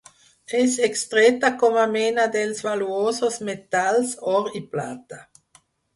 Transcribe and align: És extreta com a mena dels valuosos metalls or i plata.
És 0.59 0.77
extreta 0.85 1.51
com 1.63 1.77
a 1.83 1.83
mena 1.91 2.25
dels 2.37 2.61
valuosos 2.69 3.37
metalls 3.51 4.15
or 4.33 4.49
i 4.61 4.63
plata. 4.73 5.21